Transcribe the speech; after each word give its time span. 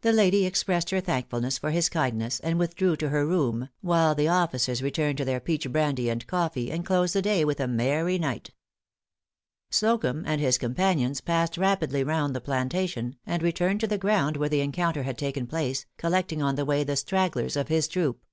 The 0.00 0.12
lady 0.12 0.46
expressed 0.46 0.90
her 0.90 1.00
thankfulness 1.00 1.56
for 1.56 1.70
his 1.70 1.88
kindness, 1.88 2.40
and 2.40 2.58
withdrew 2.58 2.96
to 2.96 3.10
her 3.10 3.24
room, 3.24 3.68
while 3.82 4.16
the 4.16 4.26
officers 4.26 4.82
returned 4.82 5.16
to 5.18 5.24
their 5.24 5.38
peach 5.38 5.70
brandy 5.70 6.08
and 6.10 6.26
coffee, 6.26 6.72
and 6.72 6.84
closed 6.84 7.14
the 7.14 7.22
day 7.22 7.44
with 7.44 7.60
a 7.60 7.68
merry 7.68 8.18
night. 8.18 8.50
Slocumb 9.70 10.24
and 10.26 10.40
his 10.40 10.58
companions 10.58 11.20
passed 11.20 11.56
rapidly 11.56 12.02
round 12.02 12.34
the 12.34 12.40
plantation, 12.40 13.14
and 13.24 13.44
returned 13.44 13.78
to 13.82 13.86
the 13.86 13.96
ground 13.96 14.36
where 14.36 14.48
the 14.48 14.60
encounter 14.60 15.04
had 15.04 15.16
taken 15.16 15.46
place, 15.46 15.86
collecting 15.98 16.42
on 16.42 16.56
the 16.56 16.64
way 16.64 16.82
the 16.82 16.96
stragglers 16.96 17.54
of 17.54 17.68
his 17.68 17.86
troop. 17.86 18.24